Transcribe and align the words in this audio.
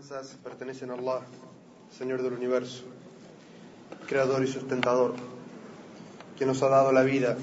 alabanzas 0.00 0.38
pertenecen 0.42 0.90
a 0.90 0.94
Allah, 0.94 1.20
Señor 1.96 2.22
del 2.22 2.32
universo, 2.32 2.84
Creador 4.06 4.42
y 4.42 4.46
sustentador, 4.46 5.12
quien 6.38 6.48
nos 6.48 6.62
ha 6.62 6.68
dado 6.68 6.90
la 6.90 7.02
vida, 7.02 7.36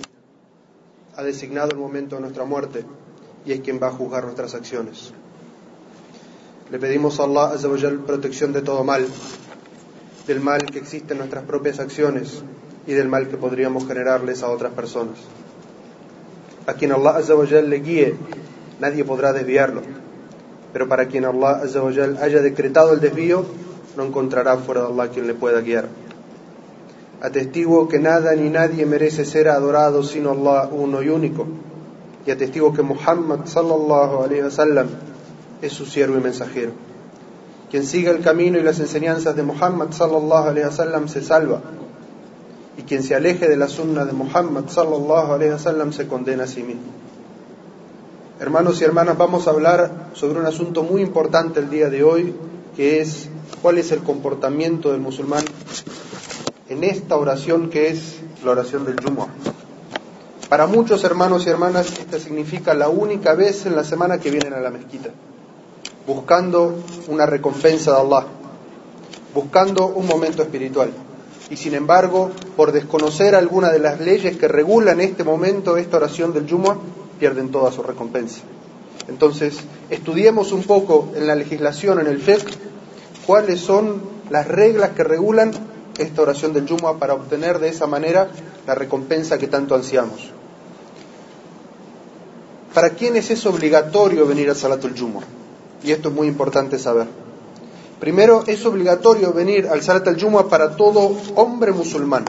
ha 1.16 1.24
designado 1.24 1.70
el 1.72 1.78
momento 1.78 2.16
de 2.16 2.22
nuestra 2.22 2.46
muerte 2.46 2.84
y 3.46 3.52
es 3.52 3.62
quien 3.62 3.80
va 3.82 3.88
a 3.88 3.92
juzgar 3.92 4.24
nuestras 4.24 4.56
acciones. 4.56 5.14
Le 6.72 6.80
pedimos 6.80 7.20
a 7.20 7.26
Allah 7.26 7.54
Azzawajal 7.54 8.00
protección 8.00 8.54
de 8.54 8.64
todo 8.64 8.84
mal, 8.84 9.06
del 10.26 10.40
mal 10.40 10.66
que 10.66 10.80
existe 10.80 11.14
en 11.14 11.20
nuestras 11.20 11.44
propias 11.44 11.80
acciones 11.80 12.42
y 12.88 12.94
del 12.94 13.08
mal 13.08 13.28
que 13.28 13.38
podríamos 13.38 13.88
generarles 13.88 14.42
a 14.42 14.50
otras 14.50 14.74
personas. 14.74 15.20
A 16.66 16.74
quien 16.74 16.92
Allah 16.92 17.18
Azzawajal 17.18 17.70
le 17.70 17.80
guíe, 17.82 18.16
nadie 18.80 19.04
podrá 19.04 19.32
desviarlo 19.32 20.07
pero 20.74 20.88
para 20.88 21.08
quien 21.08 21.26
Allah 21.26 21.62
haya 22.22 22.42
decretado 22.42 22.94
el 22.94 23.00
desvío, 23.00 23.46
no 23.96 24.06
encontrará 24.06 24.58
fuera 24.58 24.82
de 24.82 24.88
Allah 24.88 25.10
quien 25.10 25.28
le 25.28 25.34
pueda 25.34 25.62
guiar. 25.62 25.88
Atestigo 27.20 27.88
que 27.88 27.98
nada 27.98 28.36
ni 28.36 28.50
nadie 28.50 28.86
merece 28.86 29.26
ser 29.26 29.48
adorado 29.48 30.04
sino 30.04 30.32
Allah 30.32 30.70
uno 30.72 31.02
y 31.02 31.10
único. 31.10 31.48
Y 32.26 32.32
atestigo 32.32 32.74
que 32.74 32.84
Muhammad 32.84 33.46
sallallahu 33.46 34.24
alaihi 34.24 34.44
wasallam 34.44 34.88
es 35.62 35.74
su 35.74 35.86
siervo 35.86 36.18
y 36.18 36.22
mensajero. 36.22 36.72
Quien 37.72 37.86
siga 37.86 38.12
el 38.12 38.22
camino 38.22 38.60
y 38.60 38.64
las 38.64 38.80
enseñanzas 38.80 39.36
de 39.36 39.44
Muhammad 39.44 39.92
sallallahu 39.92 40.50
alaihi 40.50 40.66
wasallam 40.68 41.08
se 41.08 41.24
salva. 41.24 41.62
Y 42.78 42.84
quien 42.84 43.02
se 43.02 43.16
aleje 43.16 43.48
de 43.50 43.58
la 43.58 43.68
sunna 43.68 44.06
de 44.06 44.14
Muhammad 44.14 44.68
sallallahu 44.68 45.34
alaihi 45.34 45.54
wasallam 45.54 45.92
se 45.94 46.08
condena 46.08 46.44
a 46.44 46.48
sí 46.48 46.62
mismo. 46.62 47.07
Hermanos 48.40 48.80
y 48.82 48.84
hermanas, 48.84 49.18
vamos 49.18 49.48
a 49.48 49.50
hablar 49.50 50.12
sobre 50.14 50.40
un 50.40 50.46
asunto 50.46 50.84
muy 50.84 51.02
importante 51.02 51.60
el 51.60 51.72
día 51.72 51.90
de 51.90 52.04
hoy, 52.04 52.36
que 52.76 53.02
es 53.02 53.30
cuál 53.64 53.80
es 53.80 53.92
el 53.92 54.04
comportamiento 54.04 54.92
del 54.92 55.02
musulmán 55.02 55.44
en 56.70 56.84
esta 56.84 57.18
oración 57.18 57.72
que 57.72 57.90
es 57.90 58.18
la 58.46 58.52
oración 58.52 58.86
del 58.86 59.02
Jumu'ah. 59.04 59.30
Para 60.50 60.68
muchos 60.68 61.04
hermanos 61.04 61.48
y 61.48 61.50
hermanas, 61.50 61.88
esta 61.98 62.20
significa 62.20 62.76
la 62.76 62.90
única 62.90 63.34
vez 63.34 63.66
en 63.66 63.76
la 63.76 63.84
semana 63.84 64.20
que 64.20 64.30
vienen 64.30 64.54
a 64.54 64.60
la 64.60 64.70
mezquita, 64.70 65.10
buscando 66.06 66.76
una 67.08 67.26
recompensa 67.26 67.94
de 67.94 68.02
Allah, 68.02 68.28
buscando 69.34 69.88
un 69.88 70.06
momento 70.06 70.44
espiritual. 70.44 70.92
Y 71.50 71.58
sin 71.58 71.74
embargo, 71.74 72.30
por 72.56 72.72
desconocer 72.72 73.34
alguna 73.34 73.72
de 73.72 73.80
las 73.80 74.00
leyes 74.00 74.38
que 74.38 74.48
regulan 74.48 75.02
este 75.02 75.24
momento, 75.24 75.76
esta 75.78 75.98
oración 75.98 76.34
del 76.34 76.48
Jumu'ah, 76.48 76.78
pierden 77.20 77.52
toda 77.52 77.72
su 77.72 77.84
recompensa. 77.84 78.42
Entonces, 79.08 79.58
estudiemos 79.90 80.52
un 80.52 80.64
poco 80.64 81.10
en 81.16 81.28
la 81.28 81.36
legislación, 81.36 82.00
en 82.00 82.08
el 82.08 82.20
fiqh, 82.20 82.50
cuáles 83.26 83.60
son 83.60 84.02
las 84.30 84.48
reglas 84.48 84.92
que 84.92 85.04
regulan 85.04 85.52
esta 85.98 86.22
oración 86.22 86.54
del 86.54 86.68
Jumu'ah 86.68 87.00
para 87.00 87.14
obtener 87.14 87.60
de 87.60 87.70
esa 87.70 87.88
manera 87.88 88.30
la 88.66 88.76
recompensa 88.76 89.38
que 89.38 89.48
tanto 89.48 89.76
ansiamos. 89.76 90.32
¿Para 92.74 92.92
quiénes 92.92 93.32
es 93.32 93.46
obligatorio 93.46 94.28
venir 94.28 94.50
al 94.50 94.56
Salatul 94.56 94.94
Jumu'ah? 94.96 95.26
Y 95.84 95.92
esto 95.92 96.10
es 96.10 96.16
muy 96.16 96.28
importante 96.28 96.78
saber. 96.78 97.08
Primero, 98.00 98.44
es 98.46 98.64
obligatorio 98.66 99.34
venir 99.34 99.68
al 99.68 99.82
Salat 99.82 100.08
al-Jumu'ah 100.08 100.50
para 100.50 100.76
todo 100.76 101.18
hombre 101.36 101.72
musulmán, 101.72 102.26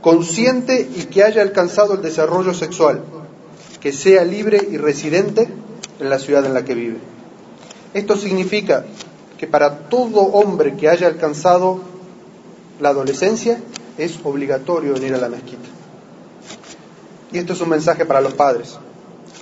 consciente 0.00 0.80
y 0.80 1.06
que 1.06 1.24
haya 1.24 1.42
alcanzado 1.42 1.94
el 1.94 2.02
desarrollo 2.02 2.54
sexual, 2.54 3.02
que 3.80 3.92
sea 3.92 4.24
libre 4.24 4.66
y 4.70 4.76
residente 4.76 5.48
en 6.00 6.10
la 6.10 6.18
ciudad 6.18 6.44
en 6.44 6.54
la 6.54 6.64
que 6.64 6.74
vive. 6.74 6.98
Esto 7.94 8.16
significa 8.16 8.84
que 9.38 9.46
para 9.46 9.88
todo 9.88 10.20
hombre 10.20 10.76
que 10.76 10.88
haya 10.88 11.06
alcanzado 11.06 11.80
la 12.80 12.90
adolescencia 12.90 13.58
es 13.98 14.18
obligatorio 14.22 14.94
venir 14.94 15.14
a 15.14 15.18
la 15.18 15.28
mezquita. 15.28 15.68
Y 17.32 17.38
esto 17.38 17.54
es 17.54 17.60
un 17.60 17.70
mensaje 17.70 18.04
para 18.04 18.20
los 18.20 18.34
padres. 18.34 18.78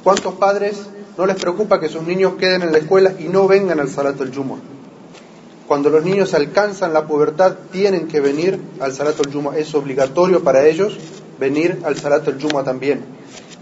¿Cuántos 0.03 0.35
padres 0.35 0.87
no 1.17 1.27
les 1.27 1.37
preocupa 1.37 1.81
que 1.81 1.89
sus 1.89 2.03
niños 2.03 2.35
queden 2.39 2.63
en 2.63 2.73
la 2.73 2.79
escuela 2.79 3.15
y 3.19 3.25
no 3.25 3.47
vengan 3.47 3.81
al 3.81 3.89
Salato 3.89 4.25
del 4.25 4.35
Jumu'ah? 4.35 4.61
Cuando 5.67 5.89
los 5.89 6.05
niños 6.05 6.35
alcanzan 6.35 6.93
la 6.93 7.07
pubertad 7.07 7.57
tienen 7.73 8.07
que 8.07 8.21
venir 8.21 8.61
al 8.81 8.93
Salato 8.93 9.23
del 9.23 9.33
Jumu'ah. 9.33 9.57
Es 9.57 9.75
obligatorio 9.75 10.43
para 10.43 10.67
ellos 10.67 10.99
venir 11.39 11.81
al 11.85 11.97
Salato 11.97 12.31
del 12.31 12.41
Jumu'ah 12.41 12.65
también. 12.65 13.14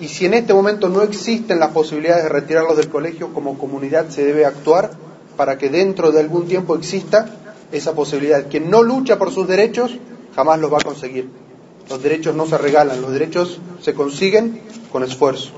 Y 0.02 0.08
si 0.08 0.26
en 0.26 0.34
este 0.34 0.52
momento 0.52 0.88
no 0.88 1.02
existen 1.02 1.60
las 1.60 1.70
posibilidades 1.70 2.24
de 2.24 2.28
retirarlos 2.28 2.76
del 2.76 2.88
colegio, 2.88 3.32
como 3.32 3.56
comunidad 3.56 4.08
se 4.08 4.24
debe 4.24 4.44
actuar 4.44 4.90
para 5.36 5.56
que 5.56 5.68
dentro 5.68 6.10
de 6.10 6.18
algún 6.18 6.48
tiempo 6.48 6.74
exista 6.74 7.26
esa 7.70 7.94
posibilidad. 7.94 8.48
Quien 8.50 8.68
no 8.68 8.82
lucha 8.82 9.16
por 9.16 9.30
sus 9.30 9.46
derechos 9.46 9.96
jamás 10.34 10.58
los 10.58 10.72
va 10.72 10.78
a 10.78 10.84
conseguir. 10.84 11.28
Los 11.88 12.02
derechos 12.02 12.34
no 12.34 12.46
se 12.46 12.58
regalan, 12.58 13.00
los 13.00 13.12
derechos 13.12 13.60
se 13.80 13.94
consiguen 13.94 14.62
con 14.90 15.04
esfuerzo. 15.04 15.52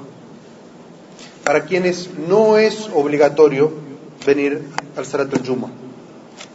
Para 1.42 1.64
quienes 1.64 2.10
no 2.28 2.58
es 2.58 2.90
obligatorio 2.94 3.72
venir 4.26 4.60
al 4.94 5.06
Sarat 5.06 5.40
Yuma. 5.40 5.70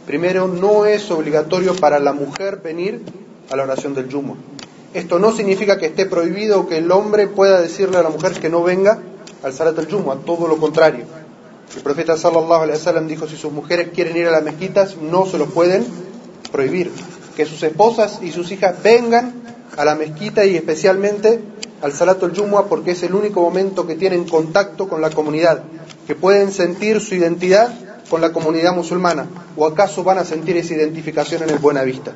Primero, 0.06 0.46
no 0.46 0.86
es 0.86 1.10
obligatorio 1.10 1.74
para 1.74 1.98
la 1.98 2.12
mujer 2.12 2.60
venir 2.62 3.02
a 3.50 3.56
la 3.56 3.64
oración 3.64 3.94
del 3.94 4.08
Yuma. 4.08 4.36
Esto 4.92 5.20
no 5.20 5.30
significa 5.32 5.78
que 5.78 5.86
esté 5.86 6.06
prohibido 6.06 6.66
que 6.66 6.78
el 6.78 6.90
hombre 6.90 7.28
pueda 7.28 7.60
decirle 7.60 7.98
a 7.98 8.02
la 8.02 8.10
mujer 8.10 8.32
que 8.32 8.48
no 8.48 8.62
venga 8.62 8.98
al 9.42 9.52
Salat 9.52 9.78
al-Jumu'ah, 9.78 10.24
todo 10.26 10.48
lo 10.48 10.56
contrario. 10.56 11.04
El 11.76 11.82
profeta 11.82 12.16
sallallahu 12.16 12.62
alaihi 12.62 12.78
wasallam 12.78 13.06
dijo, 13.06 13.28
si 13.28 13.36
sus 13.36 13.52
mujeres 13.52 13.90
quieren 13.94 14.16
ir 14.16 14.26
a 14.26 14.32
las 14.32 14.42
mezquitas, 14.42 14.96
no 14.96 15.26
se 15.26 15.38
lo 15.38 15.46
pueden 15.46 15.86
prohibir. 16.50 16.90
Que 17.36 17.46
sus 17.46 17.62
esposas 17.62 18.18
y 18.20 18.32
sus 18.32 18.50
hijas 18.50 18.82
vengan 18.82 19.34
a 19.76 19.84
la 19.84 19.94
mezquita 19.94 20.44
y 20.44 20.56
especialmente 20.56 21.40
al 21.82 21.92
Salat 21.92 22.20
al-Jumu'ah 22.20 22.64
porque 22.64 22.90
es 22.90 23.02
el 23.04 23.14
único 23.14 23.40
momento 23.40 23.86
que 23.86 23.94
tienen 23.94 24.24
contacto 24.24 24.88
con 24.88 25.00
la 25.00 25.10
comunidad, 25.10 25.62
que 26.08 26.16
pueden 26.16 26.50
sentir 26.50 27.00
su 27.00 27.14
identidad 27.14 27.72
con 28.10 28.20
la 28.20 28.32
comunidad 28.32 28.74
musulmana, 28.74 29.28
o 29.56 29.66
acaso 29.66 30.02
van 30.02 30.18
a 30.18 30.24
sentir 30.24 30.56
esa 30.56 30.74
identificación 30.74 31.44
en 31.44 31.50
el 31.50 31.58
Buena 31.58 31.84
Vista. 31.84 32.12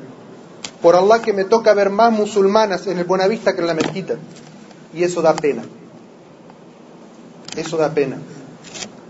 Por 0.85 0.95
Allah 0.95 1.19
que 1.19 1.33
me 1.33 1.45
toca 1.45 1.73
ver 1.73 1.89
más 1.89 2.11
musulmanas 2.11 2.85
en 2.85 2.99
el 2.99 3.05
Buenavista 3.05 3.55
que 3.55 3.61
en 3.61 3.65
la 3.65 3.73
mezquita. 3.73 4.17
Y 4.93 5.03
eso 5.03 5.23
da 5.23 5.33
pena. 5.33 5.63
Eso 7.57 7.77
da 7.77 7.89
pena. 7.95 8.19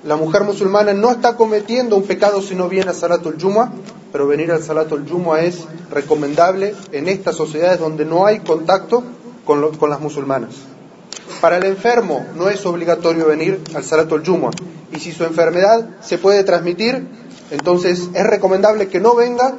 La 0.06 0.16
mujer 0.16 0.46
musulmana 0.46 0.94
no 0.94 1.12
está 1.12 1.36
cometiendo 1.36 1.98
un 1.98 2.04
pecado 2.04 2.42
si 2.42 2.56
no 2.56 2.70
viene 2.70 2.92
a 2.92 2.94
Salatul 2.94 3.36
Jumu'ah, 3.38 3.74
pero 4.14 4.26
venir 4.26 4.54
al 4.54 4.64
Salatul 4.64 5.06
Jumu'ah 5.06 5.44
es 5.44 5.66
recomendable 5.92 6.74
en 6.94 7.10
estas 7.10 7.36
sociedades 7.36 7.82
donde 7.82 8.06
no 8.06 8.26
hay 8.26 8.40
contacto 8.40 9.04
con, 9.44 9.90
las 9.90 10.00
musulmanas. 10.00 10.52
Para 11.42 11.58
el 11.58 11.66
enfermo 11.66 12.26
no 12.38 12.48
es 12.48 12.66
obligatorio 12.66 13.28
venir 13.28 13.60
al 13.76 13.84
Salatul 13.84 14.24
Jumu'ah. 14.26 14.52
Y 14.94 15.02
si 15.02 15.12
su 15.12 15.26
enfermedad 15.26 15.90
se 16.00 16.20
puede 16.20 16.46
transmitir, 16.46 17.06
entonces 17.52 18.08
es 18.14 18.24
recomendable 18.26 18.88
que 18.88 19.02
no 19.02 19.14
venga 19.14 19.58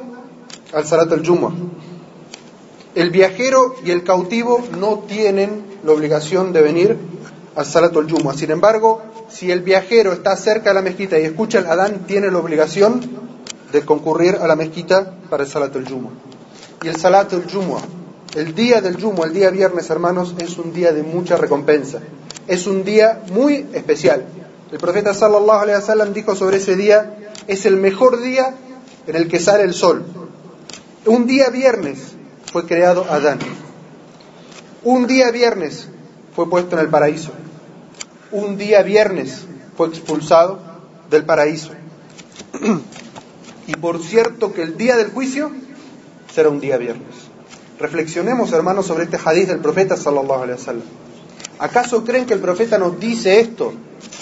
al 0.73 0.83
Salatul 0.83 1.23
Jumu'ah. 1.23 1.53
El 2.97 3.11
viajero 3.11 3.75
y 3.85 3.91
el 3.91 4.03
cautivo 4.03 4.59
no 4.79 5.03
tienen 5.07 5.63
la 5.83 5.91
obligación 5.91 6.51
de 6.51 6.63
venir 6.63 6.97
al 7.55 7.63
Salatul 7.63 8.09
Jumu'ah. 8.09 8.33
Sin 8.33 8.49
embargo, 8.49 9.03
si 9.29 9.51
el 9.51 9.61
viajero 9.61 10.13
está 10.13 10.35
cerca 10.35 10.71
de 10.71 10.73
la 10.73 10.81
mezquita 10.81 11.19
y 11.19 11.25
escucha 11.25 11.59
el 11.59 11.67
Adán, 11.67 12.07
tiene 12.07 12.31
la 12.31 12.39
obligación 12.39 13.01
de 13.71 13.85
concurrir 13.85 14.39
a 14.41 14.47
la 14.47 14.55
mezquita 14.55 15.13
para 15.29 15.43
el 15.43 15.49
Salatul 15.49 15.87
Jumu'ah. 15.87 16.09
Y 16.81 16.87
el 16.87 16.95
Salatul 16.95 17.45
Jumu'ah, 17.47 17.83
el 18.35 18.55
día 18.55 18.81
del 18.81 18.99
Jumu'ah, 18.99 19.27
el 19.27 19.33
día 19.33 19.51
viernes, 19.51 19.91
hermanos, 19.91 20.33
es 20.39 20.57
un 20.57 20.73
día 20.73 20.91
de 20.91 21.03
mucha 21.03 21.37
recompensa. 21.37 21.99
Es 22.47 22.65
un 22.65 22.83
día 22.83 23.21
muy 23.31 23.67
especial. 23.73 24.25
El 24.71 24.79
profeta 24.79 25.13
sallallahu 25.13 25.59
alaihi 25.59 25.77
wasallam 25.77 26.13
dijo 26.13 26.35
sobre 26.35 26.57
ese 26.57 26.75
día, 26.75 27.15
es 27.45 27.67
el 27.67 27.77
mejor 27.77 28.19
día 28.23 28.55
en 29.05 29.15
el 29.15 29.27
que 29.27 29.39
sale 29.39 29.65
el 29.65 29.75
sol. 29.75 30.03
Un 31.05 31.27
día 31.27 31.51
viernes 31.51 32.16
fue 32.57 32.65
creado 32.65 33.05
Adán. 33.07 33.37
Un 34.83 35.05
día 35.05 35.29
viernes 35.29 35.89
fue 36.35 36.49
puesto 36.49 36.75
en 36.75 36.81
el 36.81 36.89
paraíso. 36.89 37.29
Un 38.31 38.57
día 38.57 38.81
viernes 38.81 39.45
fue 39.75 39.89
expulsado 39.89 40.57
del 41.07 41.23
paraíso. 41.23 41.69
y 43.67 43.73
por 43.75 44.01
cierto 44.01 44.53
que 44.53 44.63
el 44.63 44.75
día 44.75 44.97
del 44.97 45.11
juicio 45.11 45.51
será 46.33 46.49
un 46.49 46.59
día 46.59 46.77
viernes. 46.77 47.13
Reflexionemos, 47.79 48.51
hermanos, 48.53 48.87
sobre 48.87 49.03
este 49.03 49.19
hadith 49.23 49.49
del 49.49 49.59
profeta 49.59 49.95
sallallahu 49.95 50.41
alaihi 50.41 50.59
wasallam. 50.59 50.87
¿Acaso 51.59 52.03
creen 52.03 52.25
que 52.25 52.33
el 52.33 52.39
profeta 52.39 52.79
nos 52.79 52.99
dice 52.99 53.39
esto 53.39 53.71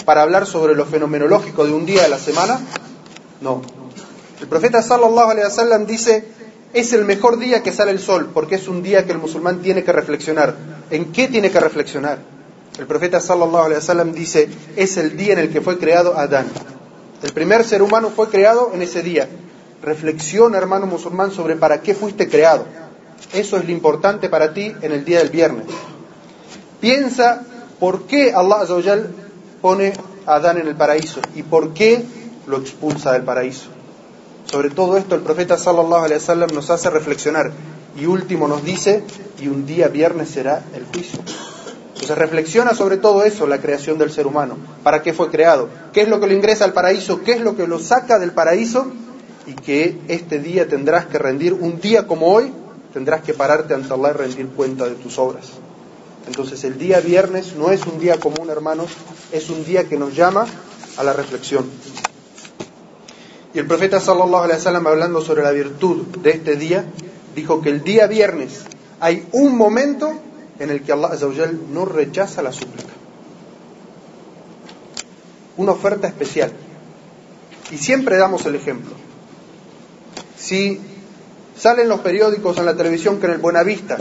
para 0.04 0.24
hablar 0.24 0.46
sobre 0.46 0.76
lo 0.76 0.86
fenomenológico 0.86 1.66
de 1.66 1.72
un 1.72 1.86
día 1.86 2.02
de 2.04 2.10
la 2.10 2.20
semana? 2.20 2.60
No. 3.40 3.62
El 4.42 4.48
profeta 4.50 4.82
sallallahu 4.82 5.30
alaihi 5.30 5.46
wasallam 5.46 5.86
dice 5.86 6.36
es 6.76 6.92
el 6.92 7.06
mejor 7.06 7.40
día 7.40 7.64
que 7.64 7.72
sale 7.72 7.92
el 7.92 8.00
sol, 8.00 8.30
porque 8.34 8.56
es 8.56 8.68
un 8.68 8.84
día 8.84 9.06
que 9.06 9.14
el 9.14 9.18
musulmán 9.18 9.62
tiene 9.62 9.86
que 9.86 9.94
reflexionar. 9.94 10.54
¿En 10.90 11.14
qué 11.14 11.30
tiene 11.30 11.50
que 11.50 11.60
reflexionar? 11.62 12.20
El 12.78 12.86
profeta 12.86 13.22
sallallahu 13.22 13.64
alaihi 13.64 13.76
wasallam 13.76 14.12
dice, 14.12 14.50
es 14.76 14.98
el 14.98 15.16
día 15.16 15.34
en 15.34 15.40
el 15.40 15.50
que 15.50 15.62
fue 15.62 15.80
creado 15.80 16.18
Adán. 16.18 16.48
El 17.24 17.32
primer 17.32 17.64
ser 17.64 17.82
humano 17.82 18.12
fue 18.14 18.28
creado 18.28 18.72
en 18.74 18.82
ese 18.82 19.02
día. 19.02 19.30
Reflexiona, 19.82 20.58
hermano 20.58 20.86
musulmán, 20.86 21.32
sobre 21.32 21.56
para 21.56 21.80
qué 21.80 21.96
fuiste 21.96 22.28
creado. 22.28 22.66
Eso 23.32 23.56
es 23.56 23.64
lo 23.64 23.72
importante 23.72 24.28
para 24.28 24.54
ti 24.54 24.76
en 24.82 24.92
el 24.92 25.06
día 25.06 25.20
del 25.20 25.30
viernes. 25.30 25.68
Piensa 26.82 27.42
por 27.80 28.04
qué 28.04 28.34
Allah 28.34 28.66
pone 29.62 29.94
a 30.26 30.36
Adán 30.36 30.58
en 30.58 30.68
el 30.68 30.76
paraíso 30.76 31.22
y 31.36 31.44
por 31.44 31.74
qué 31.74 32.04
lo 32.48 32.58
expulsa 32.58 33.14
del 33.14 33.24
paraíso. 33.24 33.75
Sobre 34.50 34.70
todo 34.70 34.98
esto 34.98 35.16
el 35.16 35.22
profeta 35.22 35.58
sallallahu 35.58 36.06
alaihi 36.06 36.20
wasallam 36.20 36.50
nos 36.54 36.70
hace 36.70 36.90
reflexionar 36.90 37.52
y 37.98 38.06
último 38.06 38.48
nos 38.48 38.64
dice, 38.64 39.04
y 39.40 39.48
un 39.48 39.66
día 39.66 39.88
viernes 39.88 40.30
será 40.30 40.64
el 40.74 40.86
juicio. 40.86 41.20
Entonces 41.94 42.18
reflexiona 42.18 42.76
sobre 42.76 42.98
todo 42.98 43.24
eso, 43.24 43.48
la 43.48 43.60
creación 43.60 43.98
del 43.98 44.12
ser 44.12 44.28
humano, 44.28 44.58
para 44.84 45.02
qué 45.02 45.14
fue 45.14 45.32
creado, 45.32 45.70
qué 45.94 46.02
es 46.02 46.10
lo 46.10 46.20
que 46.20 46.28
lo 46.28 46.34
ingresa 46.34 46.66
al 46.66 46.74
paraíso, 46.74 47.24
qué 47.24 47.34
es 47.34 47.42
lo 47.42 47.56
que 47.56 47.68
lo 47.68 47.80
saca 47.80 48.20
del 48.20 48.32
paraíso 48.32 48.88
y 49.48 49.54
que 49.54 50.00
este 50.08 50.40
día 50.40 50.68
tendrás 50.68 51.06
que 51.06 51.18
rendir, 51.18 51.54
un 51.54 51.80
día 51.80 52.06
como 52.06 52.28
hoy, 52.28 52.52
tendrás 52.94 53.22
que 53.22 53.34
pararte 53.34 53.74
ante 53.74 53.94
Allah 53.94 54.10
y 54.10 54.14
rendir 54.14 54.48
cuenta 54.50 54.86
de 54.86 54.96
tus 54.96 55.18
obras. 55.18 55.46
Entonces 56.28 56.64
el 56.64 56.78
día 56.78 57.00
viernes 57.00 57.56
no 57.56 57.72
es 57.72 57.86
un 57.86 58.00
día 58.00 58.20
común, 58.20 58.50
hermanos, 58.50 58.92
es 59.32 59.50
un 59.50 59.64
día 59.64 59.86
que 59.86 59.98
nos 59.98 60.16
llama 60.16 60.46
a 60.98 61.04
la 61.04 61.14
reflexión. 61.14 61.66
Y 63.56 63.60
el 63.60 63.68
profeta 63.68 64.02
sallallahu 64.02 64.44
alaihi 64.44 64.58
wasallam 64.58 64.86
hablando 64.86 65.22
sobre 65.22 65.42
la 65.42 65.52
virtud 65.52 66.08
de 66.18 66.32
este 66.32 66.58
día, 66.58 66.84
dijo 67.34 67.62
que 67.62 67.70
el 67.70 67.84
día 67.84 68.06
viernes 68.06 68.66
hay 69.00 69.26
un 69.32 69.56
momento 69.56 70.14
en 70.60 70.70
el 70.70 70.84
que 70.84 70.92
Allah 70.92 71.16
no 71.72 71.86
rechaza 71.86 72.42
la 72.42 72.52
súplica. 72.52 72.92
Una 75.56 75.72
oferta 75.72 76.06
especial. 76.06 76.52
Y 77.72 77.78
siempre 77.78 78.18
damos 78.18 78.46
el 78.46 78.56
ejemplo. 78.56 78.94
Si 80.38 80.82
salen 81.58 81.88
los 81.88 82.02
periódicos 82.02 82.58
en 82.58 82.66
la 82.66 82.76
televisión 82.76 83.22
que 83.22 83.28
en 83.28 83.32
el 83.32 83.38
Buenavista, 83.38 83.98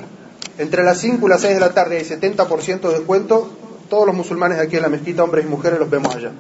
entre 0.59 0.83
las 0.83 0.99
5 0.99 1.25
y 1.25 1.31
las 1.31 1.43
6 1.43 1.55
de 1.55 1.61
la 1.61 1.73
tarde 1.73 1.99
hay 1.99 2.05
70% 2.05 2.81
de 2.81 2.89
descuento, 2.89 3.49
todos 3.89 4.05
los 4.05 4.17
musulmanes 4.17 4.59
aquí 4.59 4.77
en 4.77 4.83
la 4.83 4.89
mezquita, 4.89 5.23
hombres 5.23 5.45
y 5.45 5.49
mujeres, 5.49 5.79
los 5.79 5.89
vemos 5.89 6.13
allá. 6.13 6.33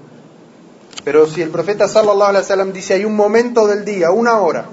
Pero 1.04 1.26
si 1.26 1.42
el 1.42 1.50
profeta 1.50 1.86
sallallahu 1.86 2.30
alaihi 2.30 2.42
wasallam 2.42 2.72
dice 2.72 2.94
hay 2.94 3.04
un 3.04 3.14
momento 3.14 3.66
del 3.66 3.84
día, 3.84 4.10
una 4.10 4.38
hora, 4.38 4.64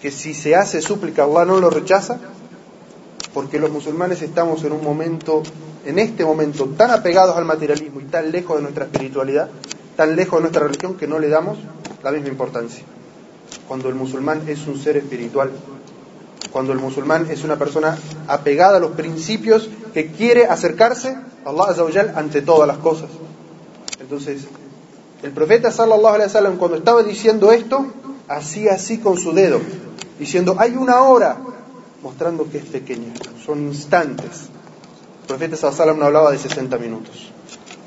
que 0.00 0.10
si 0.10 0.32
se 0.32 0.56
hace 0.56 0.80
súplica 0.80 1.24
Allah 1.24 1.44
no 1.44 1.60
lo 1.60 1.68
rechaza, 1.68 2.18
porque 3.34 3.58
los 3.58 3.70
musulmanes 3.70 4.22
estamos 4.22 4.64
en 4.64 4.72
un 4.72 4.82
momento, 4.82 5.42
en 5.84 5.98
este 5.98 6.24
momento, 6.24 6.66
tan 6.76 6.90
apegados 6.90 7.36
al 7.36 7.44
materialismo 7.44 8.00
y 8.00 8.04
tan 8.04 8.32
lejos 8.32 8.56
de 8.56 8.62
nuestra 8.62 8.84
espiritualidad, 8.86 9.50
tan 9.94 10.16
lejos 10.16 10.38
de 10.38 10.40
nuestra 10.42 10.64
religión 10.64 10.96
que 10.96 11.06
no 11.06 11.18
le 11.18 11.28
damos 11.28 11.58
la 12.02 12.10
misma 12.12 12.28
importancia. 12.28 12.84
Cuando 13.68 13.88
el 13.88 13.94
musulmán 13.94 14.42
es 14.48 14.66
un 14.66 14.78
ser 14.78 14.96
espiritual, 14.96 15.50
cuando 16.50 16.72
el 16.72 16.78
musulmán 16.78 17.30
es 17.30 17.44
una 17.44 17.56
persona 17.56 17.96
apegada 18.26 18.78
a 18.78 18.80
los 18.80 18.92
principios 18.92 19.68
que 19.92 20.10
quiere 20.10 20.46
acercarse 20.46 21.16
a 21.44 21.50
Allah 21.50 22.12
ante 22.16 22.42
todas 22.42 22.66
las 22.66 22.78
cosas. 22.78 23.10
Entonces, 24.00 24.46
el 25.22 25.32
profeta 25.32 25.70
sallallahu 25.70 26.14
alaihi 26.14 26.28
wasallam 26.28 26.56
cuando 26.56 26.78
estaba 26.78 27.02
diciendo 27.02 27.52
esto, 27.52 27.86
hacía 28.28 28.74
así 28.74 28.98
con 28.98 29.18
su 29.18 29.32
dedo, 29.32 29.60
diciendo, 30.18 30.56
hay 30.58 30.76
una 30.76 31.02
hora, 31.02 31.36
mostrando 32.02 32.48
que 32.50 32.58
es 32.58 32.64
pequeña, 32.64 33.12
son 33.44 33.60
instantes. 33.60 34.48
El 35.22 35.26
profeta 35.26 35.56
sallallahu 35.56 35.98
no 35.98 36.06
hablaba 36.06 36.30
de 36.30 36.38
60 36.38 36.78
minutos, 36.78 37.30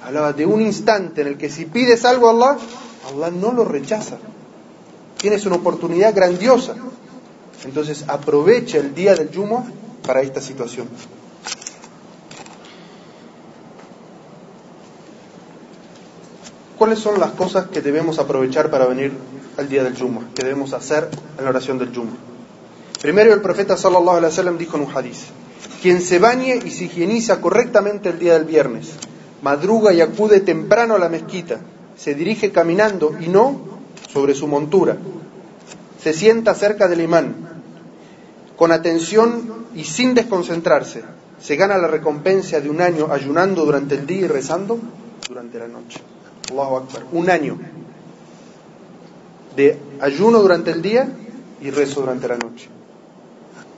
hablaba 0.05 0.33
de 0.33 0.45
un 0.45 0.61
instante 0.61 1.21
en 1.21 1.27
el 1.27 1.37
que 1.37 1.49
si 1.49 1.65
pides 1.65 2.05
algo 2.05 2.27
a 2.27 2.31
Allah, 2.31 2.57
Allah 3.11 3.31
no 3.31 3.51
lo 3.51 3.65
rechaza. 3.65 4.17
Tienes 5.17 5.45
una 5.45 5.55
oportunidad 5.55 6.13
grandiosa. 6.13 6.75
Entonces 7.65 8.05
aprovecha 8.07 8.77
el 8.77 8.93
día 8.93 9.15
del 9.15 9.29
Yuma 9.29 9.63
para 10.05 10.21
esta 10.21 10.41
situación. 10.41 10.87
¿Cuáles 16.83 16.99
son 16.99 17.17
las 17.17 17.31
cosas 17.31 17.67
que 17.69 17.79
debemos 17.79 18.19
aprovechar 18.19 18.69
para 18.69 18.85
venir 18.85 19.13
al 19.55 19.69
día 19.69 19.85
del 19.85 19.97
Jumma? 19.97 20.27
Que 20.35 20.43
debemos 20.43 20.73
hacer 20.73 21.07
en 21.37 21.45
la 21.45 21.51
oración 21.51 21.79
del 21.79 21.95
Jumma. 21.95 22.17
Primero 23.01 23.33
el 23.33 23.39
profeta 23.39 23.77
sallallahu 23.77 24.17
alaihi 24.17 24.25
wasallam 24.25 24.57
dijo 24.57 24.75
en 24.75 24.83
un 24.83 24.91
hadiz: 24.91 25.27
quien 25.81 26.01
se 26.01 26.19
bañe 26.19 26.59
y 26.61 26.69
se 26.71 26.83
higieniza 26.83 27.39
correctamente 27.39 28.09
el 28.09 28.19
día 28.19 28.33
del 28.33 28.43
viernes, 28.43 28.91
madruga 29.41 29.93
y 29.93 30.01
acude 30.01 30.41
temprano 30.41 30.95
a 30.95 30.99
la 30.99 31.07
mezquita, 31.07 31.61
se 31.95 32.15
dirige 32.15 32.51
caminando 32.51 33.15
y 33.17 33.29
no 33.29 33.61
sobre 34.11 34.35
su 34.35 34.49
montura, 34.49 34.97
se 36.01 36.11
sienta 36.11 36.53
cerca 36.53 36.89
del 36.89 36.99
imán, 36.99 37.33
con 38.57 38.73
atención 38.73 39.67
y 39.73 39.85
sin 39.85 40.13
desconcentrarse, 40.15 41.01
se 41.39 41.55
gana 41.55 41.77
la 41.77 41.87
recompensa 41.87 42.59
de 42.59 42.69
un 42.69 42.81
año 42.81 43.07
ayunando 43.09 43.63
durante 43.63 43.95
el 43.95 44.05
día 44.05 44.25
y 44.25 44.27
rezando 44.27 44.79
durante 45.29 45.59
la 45.59 45.69
noche. 45.69 46.01
Akbar, 46.61 47.03
un 47.11 47.29
año 47.29 47.57
de 49.55 49.77
ayuno 49.99 50.39
durante 50.39 50.71
el 50.71 50.81
día 50.81 51.07
y 51.61 51.69
rezo 51.69 52.01
durante 52.01 52.27
la 52.27 52.37
noche. 52.37 52.69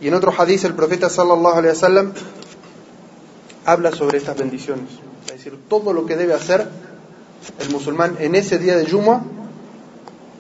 Y 0.02 0.08
en 0.08 0.14
otro 0.14 0.34
hadith 0.38 0.64
el 0.66 0.74
profeta 0.74 1.10
sallallahu 1.10 1.58
alaihi 1.58 1.74
wasallam 1.74 2.12
habla 3.66 3.92
sobre 3.92 4.18
estas 4.18 4.38
bendiciones, 4.38 4.90
es 5.26 5.32
decir, 5.34 5.58
todo 5.68 5.94
lo 5.94 6.06
que 6.06 6.16
debe 6.16 6.34
hacer 6.34 6.68
el 7.60 7.70
musulmán 7.72 8.18
en 8.20 8.36
ese 8.36 8.60
día 8.60 8.78
de 8.78 8.86
Yuma 8.86 9.24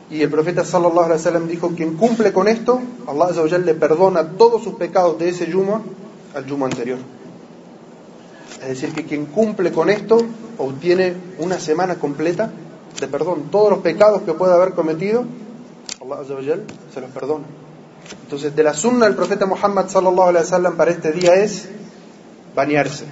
y 0.10 0.22
el 0.22 0.30
profeta 0.30 0.64
sallallahu 0.64 1.06
alaihi 1.06 1.20
wasallam 1.20 1.48
dijo 1.48 1.70
quien 1.70 1.96
cumple 1.96 2.32
con 2.34 2.48
esto, 2.48 2.82
Allah 3.08 3.58
le 3.58 3.74
perdona 3.74 4.30
todos 4.32 4.64
sus 4.64 4.76
pecados 4.76 5.18
de 5.18 5.30
ese 5.30 5.48
Yuma 5.48 5.82
al 6.36 6.46
Yuma 6.46 6.68
anterior. 6.68 7.00
Es 8.66 8.82
decir, 8.82 8.96
que 8.96 9.06
quien 9.06 9.28
cumple 9.28 9.72
con 9.72 9.92
esto 9.92 10.18
obtiene 10.58 11.14
una 11.38 11.60
semana 11.60 11.96
completa 11.96 12.50
de 13.00 13.08
perdón. 13.08 13.50
Todos 13.52 13.70
los 13.70 13.80
pecados 13.80 14.24
que 14.24 14.34
pueda 14.34 14.56
haber 14.56 14.74
cometido, 14.74 15.24
Allah 16.02 16.58
se 16.92 17.02
los 17.02 17.10
perdona. 17.12 17.46
Entonces, 18.24 18.56
de 18.56 18.64
la 18.64 18.74
sunna 18.74 19.06
del 19.06 19.16
profeta 19.16 19.46
Muhammad 19.46 19.88
sallallahu 19.88 20.30
alaihi 20.30 20.46
wasallam 20.46 20.78
para 20.78 20.90
este 20.90 21.12
día 21.12 21.36
es 21.36 21.70
bañarse, 22.56 23.06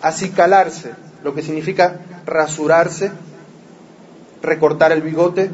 acicalarse, 0.00 0.90
lo 1.22 1.34
que 1.34 1.42
significa 1.42 2.00
rasurarse, 2.26 3.12
recortar 4.42 4.90
el 4.90 5.02
bigote, 5.02 5.52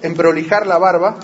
emprolijar 0.00 0.66
la 0.66 0.78
barba, 0.78 1.16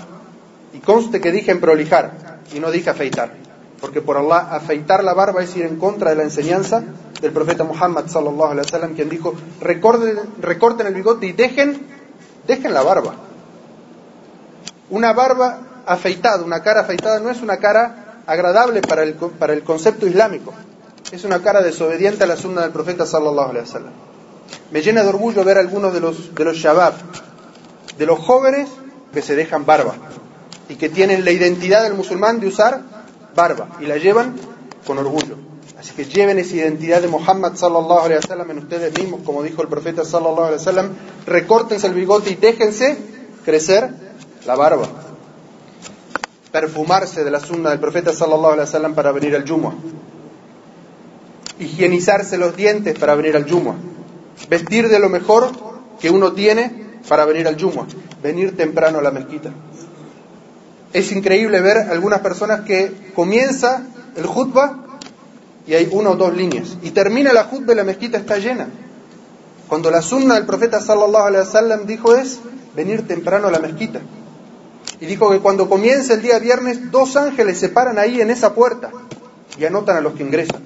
y 0.71 0.77
conste 0.79 1.19
que 1.19 1.31
dije 1.31 1.49
emprolijar 1.49 2.11
y 2.53 2.59
no 2.59 2.69
dije 2.69 2.91
afeitar 2.91 3.42
porque 3.83 3.99
por 3.99 4.15
Allah 4.15 4.47
afeitar 4.51 5.03
la 5.03 5.13
barba 5.13 5.43
es 5.43 5.53
ir 5.57 5.65
en 5.65 5.75
contra 5.75 6.11
de 6.11 6.15
la 6.15 6.23
enseñanza 6.23 6.81
del 7.19 7.33
profeta 7.33 7.65
Muhammad 7.65 8.07
sallallahu 8.07 8.51
alaihi 8.51 8.65
wasallam 8.65 8.95
quien 8.95 9.09
dijo 9.09 9.33
recorten, 9.59 10.17
recorten 10.39 10.87
el 10.87 10.93
bigote 10.93 11.25
y 11.25 11.33
dejen 11.33 11.85
dejen 12.47 12.73
la 12.73 12.81
barba 12.81 13.13
una 14.89 15.11
barba 15.11 15.83
afeitada 15.85 16.45
una 16.45 16.63
cara 16.63 16.79
afeitada 16.79 17.19
no 17.19 17.29
es 17.29 17.41
una 17.41 17.57
cara 17.57 18.21
agradable 18.25 18.79
para 18.79 19.03
el, 19.03 19.15
para 19.15 19.51
el 19.51 19.63
concepto 19.63 20.07
islámico. 20.07 20.53
Es 21.11 21.25
una 21.25 21.41
cara 21.41 21.61
desobediente 21.61 22.23
a 22.23 22.27
la 22.27 22.37
sunna 22.37 22.61
del 22.61 22.71
profeta 22.71 23.05
sallallahu 23.05 23.49
alaihi 23.49 23.65
wasallam. 23.65 23.91
Me 24.71 24.81
llena 24.81 25.03
de 25.03 25.09
orgullo 25.09 25.43
ver 25.43 25.57
algunos 25.57 25.93
de 25.93 25.99
los 25.99 26.33
de 26.33 26.45
los 26.45 26.55
shabab 26.55 26.93
de 27.97 28.05
los 28.05 28.17
jóvenes 28.19 28.69
que 29.13 29.21
se 29.21 29.35
dejan 29.35 29.65
barba 29.65 29.95
y 30.69 30.75
que 30.75 30.87
tienen 30.87 31.25
la 31.25 31.31
identidad 31.31 31.83
del 31.83 31.95
musulmán 31.95 32.39
de 32.39 32.47
usar 32.47 32.92
barba 33.35 33.77
y 33.79 33.85
la 33.85 33.97
llevan 33.97 34.35
con 34.85 34.97
orgullo. 34.97 35.35
Así 35.79 35.93
que 35.95 36.05
lleven 36.05 36.39
esa 36.39 36.55
identidad 36.55 37.01
de 37.01 37.09
Muhammad 37.09 37.55
sallallahu 37.55 38.09
en 38.49 38.57
ustedes 38.57 38.97
mismos, 38.97 39.19
como 39.25 39.43
dijo 39.43 39.61
el 39.61 39.67
profeta 39.67 40.03
recórtense 41.25 41.87
el 41.87 41.93
bigote 41.93 42.29
y 42.29 42.35
déjense 42.35 42.97
crecer 43.43 43.89
la 44.45 44.55
barba. 44.55 44.87
Perfumarse 46.53 47.23
de 47.23 47.31
la 47.31 47.39
sunna 47.39 47.71
del 47.71 47.79
profeta 47.79 48.13
sallallahu 48.13 48.53
alaihi 48.53 48.67
wasallam 48.67 48.93
para 48.93 49.11
venir 49.11 49.35
al 49.35 49.45
Jumu'ah. 49.45 49.73
Higienizarse 51.59 52.37
los 52.37 52.55
dientes 52.55 52.97
para 52.97 53.15
venir 53.15 53.35
al 53.35 53.49
Jumu'ah. 53.49 53.75
Vestir 54.49 54.87
de 54.87 54.99
lo 54.99 55.09
mejor 55.09 55.49
que 55.99 56.09
uno 56.09 56.31
tiene 56.31 56.99
para 57.09 57.25
venir 57.25 57.47
al 57.47 57.59
Jumu'ah. 57.59 57.87
Venir 58.21 58.55
temprano 58.55 58.99
a 58.99 59.01
la 59.01 59.11
mezquita. 59.11 59.51
Es 60.93 61.11
increíble 61.11 61.59
ver 61.61 61.77
algunas 61.77 62.21
personas 62.21 62.61
que 62.61 63.11
comienza 63.15 63.83
el 64.15 64.25
jutba 64.25 64.79
y 65.65 65.73
hay 65.73 65.89
una 65.91 66.11
o 66.11 66.15
dos 66.15 66.35
líneas 66.35 66.77
y 66.83 66.91
termina 66.91 67.33
la 67.33 67.45
jutba 67.45 67.73
y 67.73 67.75
la 67.75 67.83
mezquita 67.83 68.17
está 68.17 68.37
llena. 68.37 68.67
Cuando 69.67 69.89
la 69.89 70.01
sunna 70.01 70.35
del 70.35 70.45
profeta 70.45 70.79
sallallahu 70.79 71.25
alaihi 71.25 71.45
wasallam 71.45 71.85
dijo 71.87 72.15
es 72.15 72.39
venir 72.75 73.07
temprano 73.07 73.47
a 73.47 73.51
la 73.51 73.59
mezquita. 73.59 74.01
Y 74.99 75.05
dijo 75.05 75.31
que 75.31 75.39
cuando 75.39 75.67
comienza 75.67 76.13
el 76.13 76.21
día 76.21 76.37
viernes, 76.39 76.91
dos 76.91 77.17
ángeles 77.17 77.57
se 77.59 77.69
paran 77.69 77.97
ahí 77.97 78.21
en 78.21 78.29
esa 78.29 78.53
puerta 78.53 78.91
y 79.57 79.65
anotan 79.65 79.97
a 79.97 80.01
los 80.01 80.13
que 80.13 80.23
ingresan. 80.23 80.61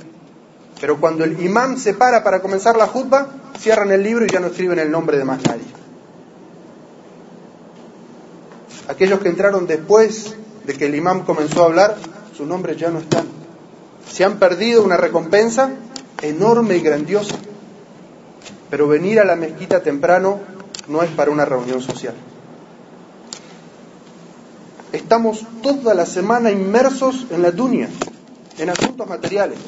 Pero 0.82 1.00
cuando 1.00 1.24
el 1.24 1.40
imam 1.44 1.78
se 1.78 1.94
para 1.94 2.24
para 2.24 2.42
comenzar 2.42 2.78
la 2.78 2.88
jutba, 2.88 3.28
cierran 3.58 3.92
el 3.92 4.04
libro 4.04 4.26
y 4.26 4.30
ya 4.30 4.40
no 4.40 4.48
escriben 4.48 4.80
el 4.80 4.92
nombre 4.92 5.18
de 5.18 5.24
más 5.24 5.42
nadie. 5.44 5.87
Aquellos 8.88 9.20
que 9.20 9.30
entraron 9.30 9.68
después 9.68 10.36
de 10.66 10.74
que 10.74 10.86
el 10.86 10.96
imam 10.96 11.26
comenzó 11.26 11.64
a 11.64 11.66
hablar, 11.66 11.98
sus 12.36 12.48
nombres 12.48 12.78
ya 12.78 12.90
no 12.90 13.00
están. 13.00 13.26
Se 14.10 14.24
han 14.24 14.40
perdido 14.40 14.84
una 14.84 14.98
recompensa 14.98 15.72
enorme 16.22 16.78
y 16.78 16.82
grandiosa. 16.82 17.36
Pero 18.70 18.88
venir 18.88 19.20
a 19.20 19.26
la 19.26 19.36
mezquita 19.36 19.82
temprano 19.82 20.40
no 20.88 21.04
es 21.04 21.10
para 21.12 21.32
una 21.32 21.46
reunión 21.46 21.82
social. 21.82 22.14
Estamos 24.94 25.46
toda 25.62 25.94
la 25.94 26.06
semana 26.06 26.50
inmersos 26.50 27.28
en 27.30 27.42
la 27.42 27.52
dunia, 27.52 27.90
en 28.58 28.70
asuntos 28.70 29.08
materiales. 29.08 29.60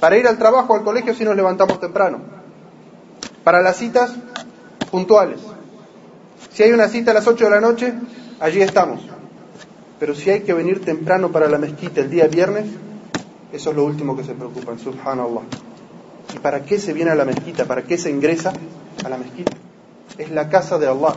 Para 0.00 0.18
ir 0.18 0.26
al 0.26 0.36
trabajo, 0.36 0.74
al 0.74 0.84
colegio, 0.84 1.14
si 1.14 1.24
nos 1.24 1.34
levantamos 1.34 1.80
temprano. 1.80 2.18
Para 3.42 3.62
las 3.62 3.76
citas 3.76 4.12
puntuales. 4.90 5.40
Si 6.52 6.62
hay 6.62 6.72
una 6.72 6.88
cita 6.88 7.10
a 7.10 7.14
las 7.14 7.26
8 7.26 7.44
de 7.44 7.50
la 7.50 7.60
noche, 7.60 7.94
allí 8.40 8.62
estamos. 8.62 9.00
Pero 9.98 10.14
si 10.14 10.30
hay 10.30 10.40
que 10.40 10.52
venir 10.52 10.84
temprano 10.84 11.30
para 11.30 11.48
la 11.48 11.58
mezquita 11.58 12.00
el 12.00 12.10
día 12.10 12.26
viernes, 12.26 12.66
eso 13.52 13.70
es 13.70 13.76
lo 13.76 13.84
último 13.84 14.16
que 14.16 14.24
se 14.24 14.34
preocupan, 14.34 14.78
subhanallah. 14.78 15.42
¿Y 16.34 16.38
para 16.38 16.64
qué 16.64 16.78
se 16.78 16.92
viene 16.92 17.12
a 17.12 17.14
la 17.14 17.24
mezquita? 17.24 17.64
¿Para 17.64 17.82
qué 17.82 17.96
se 17.96 18.10
ingresa 18.10 18.52
a 19.04 19.08
la 19.08 19.16
mezquita? 19.16 19.52
Es 20.18 20.30
la 20.30 20.48
casa 20.48 20.78
de 20.78 20.88
Allah. 20.88 21.14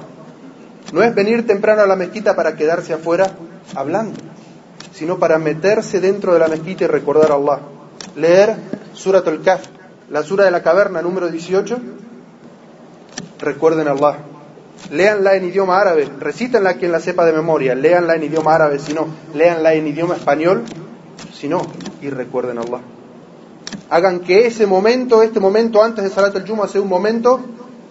No 0.93 1.01
es 1.01 1.13
venir 1.15 1.45
temprano 1.45 1.81
a 1.81 1.87
la 1.87 1.95
mezquita 1.95 2.35
para 2.35 2.55
quedarse 2.55 2.93
afuera 2.93 3.31
hablando, 3.75 4.19
sino 4.93 5.17
para 5.17 5.37
meterse 5.39 5.99
dentro 5.99 6.33
de 6.33 6.39
la 6.39 6.47
mezquita 6.47 6.83
y 6.83 6.87
recordar 6.87 7.31
a 7.31 7.35
Allah. 7.35 7.59
Leer 8.15 8.55
Surat 8.93 9.27
al-Kaf, 9.27 9.65
la 10.09 10.23
sura 10.23 10.45
de 10.45 10.51
la 10.51 10.63
caverna 10.63 11.01
número 11.01 11.29
18. 11.29 11.77
Recuerden 13.39 13.87
a 13.87 13.91
Allah. 13.91 14.17
Léanla 14.91 15.35
en 15.35 15.45
idioma 15.45 15.79
árabe, 15.79 16.07
recítenla 16.19 16.75
quien 16.75 16.91
la 16.91 16.99
sepa 16.99 17.25
de 17.25 17.33
memoria, 17.33 17.75
léanla 17.75 18.15
en 18.15 18.23
idioma 18.23 18.55
árabe, 18.55 18.79
si 18.79 18.93
no, 18.93 19.07
léanla 19.33 19.73
en 19.73 19.87
idioma 19.87 20.15
español, 20.15 20.63
si 21.33 21.47
no, 21.47 21.61
y 22.01 22.09
recuerden 22.09 22.57
a 22.57 22.61
Allah. 22.61 22.81
Hagan 23.89 24.21
que 24.21 24.47
ese 24.47 24.65
momento, 24.65 25.23
este 25.23 25.39
momento 25.39 25.83
antes 25.83 26.03
de 26.03 26.09
Salat 26.09 26.35
al-Jumu'ah 26.35 26.67
sea 26.67 26.81
un 26.81 26.89
momento 26.89 27.39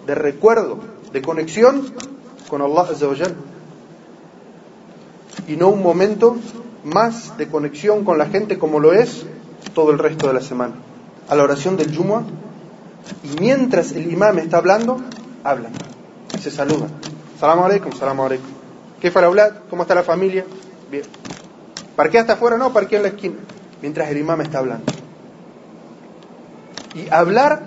de 0.05 0.15
recuerdo, 0.15 0.79
de 1.11 1.21
conexión 1.21 1.93
con 2.49 2.61
Allah 2.61 2.81
Azza 2.81 3.07
y 5.47 5.55
no 5.55 5.69
un 5.69 5.81
momento 5.81 6.37
más 6.83 7.37
de 7.37 7.47
conexión 7.47 8.03
con 8.03 8.17
la 8.17 8.27
gente 8.27 8.57
como 8.57 8.79
lo 8.79 8.93
es 8.93 9.25
todo 9.73 9.91
el 9.91 9.99
resto 9.99 10.27
de 10.27 10.33
la 10.33 10.41
semana. 10.41 10.75
A 11.29 11.35
la 11.35 11.43
oración 11.43 11.77
del 11.77 11.95
Jumu'ah 11.95 12.23
y 13.23 13.39
mientras 13.39 13.91
el 13.91 14.11
imam 14.11 14.37
está 14.39 14.57
hablando, 14.57 14.99
hablan, 15.43 15.73
se 16.39 16.51
saludan. 16.51 16.89
Salam 17.39 17.63
alaikum, 17.63 17.91
salam 17.93 18.19
alaikum. 18.19 18.49
¿Qué 18.99 19.11
fue 19.11 19.21
la 19.21 19.61
¿Cómo 19.69 19.83
está 19.83 19.95
la 19.95 20.03
familia? 20.03 20.45
Bien. 20.89 21.03
¿Parqué 21.95 22.19
hasta 22.19 22.33
afuera? 22.33 22.57
No, 22.57 22.73
parqué 22.73 22.97
en 22.97 23.03
la 23.03 23.09
esquina. 23.09 23.35
Mientras 23.81 24.09
el 24.09 24.17
imam 24.17 24.41
está 24.41 24.59
hablando. 24.59 24.91
Y 26.95 27.09
hablar 27.09 27.61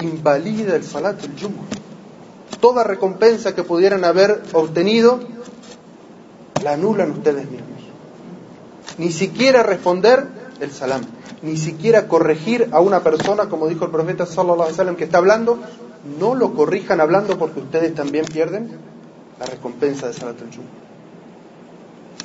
invalida 0.00 0.74
el 0.74 0.84
salat 0.84 1.20
del 1.20 1.40
Jumu'ah 1.40 1.86
toda 2.60 2.84
recompensa 2.84 3.54
que 3.54 3.62
pudieran 3.62 4.04
haber 4.04 4.42
obtenido, 4.52 5.20
la 6.62 6.72
anulan 6.72 7.12
ustedes 7.12 7.48
mismos. 7.50 7.80
Ni 8.98 9.12
siquiera 9.12 9.62
responder 9.62 10.26
el 10.60 10.72
salam, 10.72 11.02
ni 11.42 11.56
siquiera 11.56 12.08
corregir 12.08 12.68
a 12.72 12.80
una 12.80 13.00
persona, 13.04 13.48
como 13.48 13.68
dijo 13.68 13.84
el 13.84 13.90
profeta 13.90 14.26
sallallahu 14.26 14.80
alaihi 14.80 14.96
que 14.96 15.04
está 15.04 15.18
hablando, 15.18 15.58
no 16.18 16.34
lo 16.34 16.54
corrijan 16.54 17.00
hablando 17.00 17.38
porque 17.38 17.60
ustedes 17.60 17.94
también 17.94 18.24
pierden 18.26 18.70
la 19.38 19.46
recompensa 19.46 20.06
de 20.08 20.12
Salat 20.12 20.36
al 20.40 20.48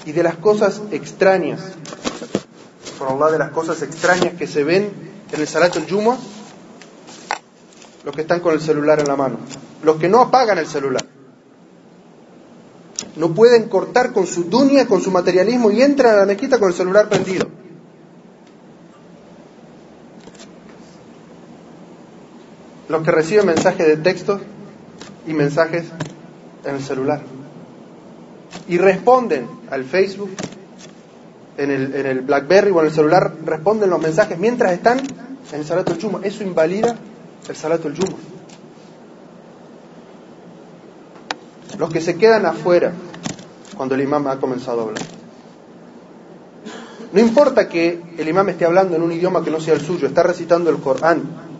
Y 0.05 0.11
de 0.11 0.23
las 0.23 0.35
cosas 0.35 0.81
extrañas, 0.91 1.59
por 2.97 3.09
Allah, 3.09 3.31
de 3.31 3.39
las 3.39 3.51
cosas 3.51 3.81
extrañas 3.81 4.33
que 4.35 4.47
se 4.47 4.63
ven 4.63 4.91
en 5.31 5.39
el 5.39 5.47
Salat 5.47 5.75
al 5.77 5.85
los 8.03 8.15
que 8.15 8.21
están 8.21 8.39
con 8.39 8.53
el 8.53 8.61
celular 8.61 9.00
en 9.00 9.07
la 9.07 9.15
mano 9.15 9.38
los 9.83 9.97
que 9.97 10.09
no 10.09 10.21
apagan 10.21 10.57
el 10.57 10.67
celular. 10.67 11.05
No 13.15 13.33
pueden 13.33 13.67
cortar 13.67 14.13
con 14.13 14.25
su 14.27 14.45
dunia, 14.45 14.88
con 14.88 15.01
su 15.01 15.11
materialismo 15.11 15.71
y 15.71 15.81
entran 15.81 16.15
a 16.15 16.19
la 16.19 16.25
mezquita 16.25 16.59
con 16.59 16.69
el 16.69 16.75
celular 16.75 17.09
prendido. 17.09 17.47
Los 22.91 23.03
que 23.03 23.12
reciben 23.12 23.45
mensajes 23.45 23.88
de 23.88 23.95
texto 23.95 24.41
y 25.25 25.33
mensajes 25.33 25.86
en 26.65 26.75
el 26.75 26.83
celular. 26.83 27.21
Y 28.67 28.77
responden 28.77 29.48
al 29.69 29.86
Facebook, 29.86 30.31
en 31.55 31.71
el, 31.71 31.95
en 31.95 32.05
el 32.05 32.19
Blackberry 32.19 32.69
o 32.71 32.81
en 32.81 32.88
el 32.88 32.91
celular, 32.91 33.33
responden 33.45 33.89
los 33.89 34.01
mensajes 34.01 34.38
mientras 34.38 34.74
están 34.74 35.00
en 35.00 35.60
el 35.60 35.65
Salato 35.65 35.93
del 35.93 36.25
Eso 36.25 36.43
invalida 36.43 36.98
el 37.48 37.55
Salato 37.55 37.89
del 37.89 37.98
los 41.77 41.89
que 41.89 42.01
se 42.01 42.17
quedan 42.17 42.45
afuera 42.45 42.91
cuando 43.77 43.95
el 43.95 44.01
imam 44.01 44.27
ha 44.27 44.38
comenzado 44.38 44.81
a 44.81 44.83
hablar. 44.83 45.03
No 47.13 47.21
importa 47.21 47.69
que 47.69 48.01
el 48.17 48.27
imam 48.27 48.50
esté 48.50 48.65
hablando 48.65 48.98
en 48.98 49.01
un 49.01 49.13
idioma 49.13 49.45
que 49.45 49.50
no 49.50 49.62
sea 49.62 49.75
el 49.75 49.81
suyo, 49.81 50.07
está 50.07 50.24
recitando 50.24 50.69
el 50.69 50.77
Corán 50.77 51.50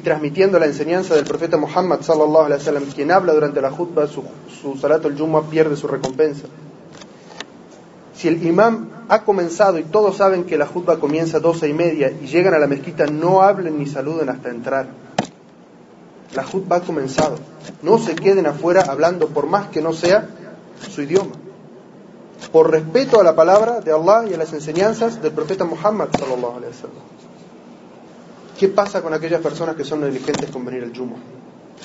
y 0.00 0.02
transmitiendo 0.02 0.58
la 0.58 0.64
enseñanza 0.64 1.14
del 1.14 1.26
profeta 1.26 1.58
Muhammad 1.58 2.00
sallallahu 2.00 2.46
alaihi 2.46 2.60
wasallam, 2.60 2.84
quien 2.84 3.10
habla 3.10 3.34
durante 3.34 3.60
la 3.60 3.70
jutba, 3.70 4.06
su, 4.06 4.24
su 4.48 4.78
salato 4.78 5.08
al 5.08 5.14
Jumu'ah 5.14 5.42
pierde 5.50 5.76
su 5.76 5.86
recompensa. 5.86 6.46
Si 8.14 8.26
el 8.26 8.42
imam 8.46 8.88
ha 9.10 9.22
comenzado 9.24 9.78
y 9.78 9.82
todos 9.82 10.16
saben 10.16 10.44
que 10.44 10.56
la 10.56 10.66
jutba 10.66 10.98
comienza 10.98 11.36
a 11.36 11.40
doce 11.40 11.68
y 11.68 11.74
media 11.74 12.10
y 12.10 12.28
llegan 12.28 12.54
a 12.54 12.58
la 12.58 12.66
mezquita, 12.66 13.04
no 13.08 13.42
hablen 13.42 13.78
ni 13.78 13.84
saluden 13.84 14.30
hasta 14.30 14.48
entrar. 14.48 14.86
La 16.34 16.44
jutba 16.44 16.76
ha 16.76 16.80
comenzado. 16.80 17.36
No 17.82 17.98
se 17.98 18.14
queden 18.14 18.46
afuera 18.46 18.86
hablando 18.88 19.28
por 19.28 19.48
más 19.48 19.68
que 19.68 19.82
no 19.82 19.92
sea 19.92 20.30
su 20.88 21.02
idioma. 21.02 21.32
Por 22.52 22.70
respeto 22.70 23.20
a 23.20 23.22
la 23.22 23.36
palabra 23.36 23.80
de 23.80 23.92
Allah 23.92 24.24
y 24.30 24.32
a 24.32 24.38
las 24.38 24.54
enseñanzas 24.54 25.20
del 25.20 25.32
profeta 25.32 25.66
Muhammad 25.66 26.08
sallallahu 26.18 26.56
alaihi 26.56 26.72
wasallam. 26.72 27.29
¿Qué 28.60 28.68
pasa 28.68 29.00
con 29.00 29.14
aquellas 29.14 29.40
personas 29.40 29.74
que 29.74 29.84
son 29.84 30.02
negligentes 30.02 30.50
con 30.50 30.66
venir 30.66 30.82
al 30.82 30.94
Jumu'ah? 30.94 31.16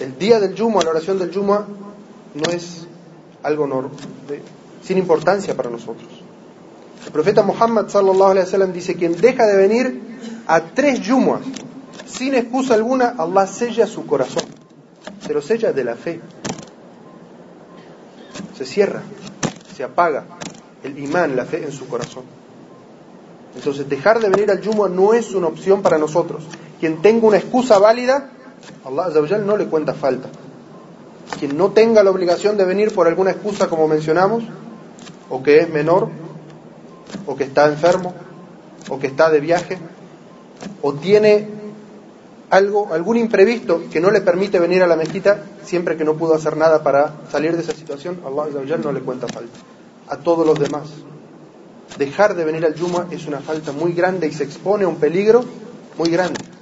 El 0.02 0.20
día 0.20 0.42
del 0.42 0.60
Jumu'ah, 0.60 0.84
la 0.84 0.90
oración 0.90 1.18
del 1.18 1.34
Jumu'ah, 1.34 1.66
no 2.34 2.50
es 2.52 2.86
algo 3.44 3.92
sin 4.84 4.98
importancia 4.98 5.56
para 5.56 5.70
nosotros. 5.70 6.10
El 7.06 7.14
profeta 7.14 7.44
Muhammad 7.44 7.88
sallallahu 7.88 8.32
alaihi 8.32 8.46
wasallam 8.48 8.74
dice 8.74 8.96
quien 8.96 9.16
deja 9.16 9.46
de 9.46 9.56
venir 9.56 10.02
a 10.48 10.60
tres 10.60 11.00
Jumu'ahs 11.00 11.46
sin 12.06 12.36
excusa 12.36 12.74
alguna, 12.74 13.16
Allah 13.18 13.48
sella 13.48 13.88
su 13.88 14.06
corazón. 14.06 14.44
Se 15.26 15.34
lo 15.34 15.42
sella 15.42 15.72
de 15.72 15.84
la 15.86 15.96
fe. 15.96 16.20
Se 18.58 18.66
cierra, 18.66 19.02
se 19.74 19.82
apaga 19.82 20.26
el 20.84 21.00
imán, 21.00 21.38
la 21.38 21.46
fe 21.46 21.64
en 21.64 21.72
su 21.72 21.88
corazón. 21.88 22.24
Entonces, 23.56 23.88
dejar 23.88 24.20
de 24.20 24.28
venir 24.28 24.52
al 24.52 24.60
Yuma 24.60 24.90
no 24.90 25.14
es 25.14 25.34
una 25.34 25.48
opción 25.48 25.82
para 25.82 25.98
nosotros. 25.98 26.44
Quien 26.80 27.02
tenga 27.02 27.28
una 27.28 27.38
excusa 27.38 27.80
válida, 27.80 28.30
Allah 28.84 29.38
no 29.40 29.58
le 29.58 29.66
cuenta 29.68 29.94
falta. 29.94 30.30
Quien 31.40 31.58
no 31.58 31.72
tenga 31.72 32.04
la 32.04 32.12
obligación 32.12 32.58
de 32.58 32.66
venir 32.66 32.94
por 32.94 33.08
alguna 33.08 33.32
excusa, 33.32 33.68
como 33.68 33.88
mencionamos, 33.88 34.44
o 35.30 35.42
que 35.42 35.60
es 35.60 35.70
menor, 35.70 36.10
o 37.26 37.36
que 37.36 37.46
está 37.46 37.68
enfermo, 37.68 38.14
o 38.90 39.00
que 39.00 39.08
está 39.08 39.30
de 39.30 39.40
viaje, 39.40 39.78
o 40.82 40.94
tiene 40.94 41.48
algo, 42.50 42.94
algún 42.94 43.18
imprevisto 43.18 43.84
que 43.92 44.00
no 44.00 44.12
le 44.12 44.22
permite 44.22 44.60
venir 44.60 44.84
a 44.84 44.88
la 44.88 44.96
mezquita, 44.96 45.44
siempre 45.64 45.98
que 45.98 46.06
no 46.06 46.16
pudo 46.16 46.36
hacer 46.36 46.56
nada 46.58 46.84
para 46.84 47.14
salir 47.32 47.56
de 47.56 47.64
esa 47.64 47.74
situación, 47.74 48.20
Allah 48.26 48.78
no 48.78 48.92
le 48.92 49.02
cuenta 49.02 49.28
falta. 49.28 49.58
A 50.08 50.18
todos 50.18 50.46
los 50.46 50.60
demás. 50.60 50.90
Dejar 51.98 52.36
de 52.36 52.46
venir 52.46 52.66
al 52.66 52.76
Yuma 52.76 53.08
es 53.10 53.26
una 53.26 53.40
falta 53.40 53.72
muy 53.72 53.94
grande 53.94 54.28
y 54.28 54.32
se 54.32 54.44
expone 54.44 54.84
a 54.84 54.88
un 54.88 54.98
peligro 54.98 55.44
muy 55.98 56.10
grande. 56.10 56.55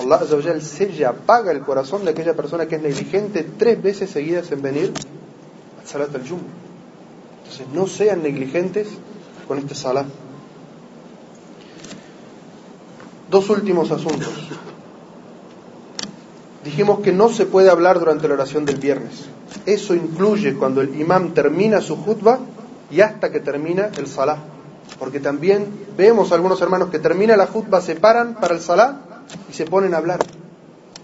Allah 0.00 0.60
sella, 0.60 1.10
apaga 1.10 1.52
el 1.52 1.60
corazón 1.60 2.04
de 2.04 2.12
aquella 2.12 2.34
persona 2.34 2.66
que 2.66 2.76
es 2.76 2.82
negligente 2.82 3.46
tres 3.58 3.82
veces 3.82 4.10
seguidas 4.10 4.50
en 4.50 4.62
venir 4.62 4.92
al 5.78 5.86
Salat 5.86 6.14
al 6.14 6.24
Yuma. 6.24 6.42
Entonces 7.38 7.66
no 7.74 7.86
sean 7.86 8.22
negligentes 8.22 8.88
con 9.46 9.58
este 9.58 9.74
Salat. 9.74 10.06
Dos 13.30 13.48
últimos 13.50 13.90
asuntos. 13.90 14.32
Dijimos 16.64 17.00
que 17.00 17.12
no 17.12 17.28
se 17.28 17.46
puede 17.46 17.70
hablar 17.70 17.98
durante 17.98 18.28
la 18.28 18.34
oración 18.34 18.64
del 18.64 18.76
viernes. 18.76 19.26
Eso 19.66 19.94
incluye 19.94 20.54
cuando 20.54 20.80
el 20.80 20.98
imam 21.00 21.32
termina 21.32 21.80
su 21.80 21.96
jutba 21.96 22.38
y 22.90 23.00
hasta 23.00 23.30
que 23.30 23.40
termina 23.40 23.90
el 23.96 24.06
salah. 24.06 24.38
Porque 24.98 25.20
también 25.20 25.66
vemos 25.96 26.32
algunos 26.32 26.60
hermanos 26.60 26.90
que 26.90 26.98
termina 26.98 27.36
la 27.36 27.46
jutba, 27.46 27.80
se 27.80 27.96
paran 27.96 28.34
para 28.34 28.54
el 28.54 28.60
salat 28.60 29.09
y 29.48 29.52
se 29.52 29.64
ponen 29.64 29.94
a 29.94 29.98
hablar. 29.98 30.20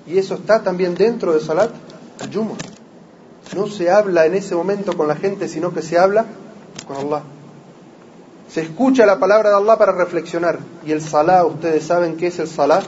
Y 0.07 0.19
eso 0.19 0.35
está 0.35 0.63
también 0.63 0.95
dentro 0.95 1.33
de 1.33 1.41
salat 1.41 1.71
al 2.21 2.31
yumo. 2.31 2.57
No 3.55 3.67
se 3.67 3.91
habla 3.91 4.27
en 4.27 4.35
ese 4.35 4.55
momento 4.55 4.97
con 4.97 5.09
la 5.09 5.17
gente, 5.17 5.49
sino 5.49 5.73
que 5.73 5.83
se 5.83 5.99
habla 5.99 6.27
con 6.87 6.97
Allah. 6.97 7.23
Se 8.49 8.63
escucha 8.63 9.07
la 9.07 9.19
palabra 9.19 9.51
de 9.51 9.57
Allah 9.57 9.77
para 9.77 9.93
reflexionar. 9.93 10.59
Y 10.85 10.93
el 10.93 11.01
salah, 11.01 11.45
ustedes 11.45 11.85
saben 11.85 12.17
qué 12.17 12.29
es 12.29 12.39
el 12.39 12.49
salah. 12.49 12.83